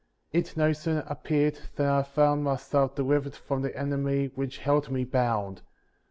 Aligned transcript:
17. 0.31 0.41
It 0.51 0.57
no 0.57 0.73
sooner 0.73 1.03
appeared 1.05 1.59
than 1.75 1.85
I 1.85 2.01
found 2.01 2.43
myself 2.43 2.95
delivered 2.95 3.35
from 3.35 3.61
the 3.61 3.77
enemy 3.77 4.31
which 4.33 4.57
held 4.57 4.89
me 4.89 5.03
bound. 5.03 5.61